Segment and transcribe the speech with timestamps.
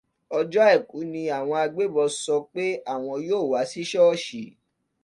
[0.37, 4.43] Ọjọ́ Àìkú ni àwọn agbébọn sọ pé àwọn yóò wá sí ṣọ́ọ́ṣì